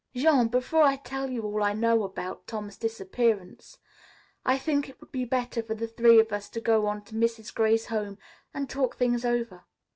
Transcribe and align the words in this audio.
"Jean, 0.15 0.47
before 0.47 0.81
I 0.81 0.95
tell 0.95 1.29
you 1.29 1.43
all 1.43 1.61
I 1.61 1.73
know 1.73 2.01
about 2.01 2.47
Tom's 2.47 2.75
disappearance, 2.75 3.77
I 4.43 4.57
think 4.57 4.89
it 4.89 4.99
would 4.99 5.11
be 5.11 5.25
better 5.25 5.61
for 5.61 5.75
the 5.75 5.85
three 5.85 6.19
of 6.19 6.31
us 6.33 6.49
to 6.49 6.59
go 6.59 6.87
on 6.87 7.03
to 7.03 7.13
Mrs. 7.13 7.53
Gray's 7.53 7.85
home 7.85 8.17
and 8.51 8.67
talk 8.67 8.95
things 8.97 9.23
over. 9.23 9.65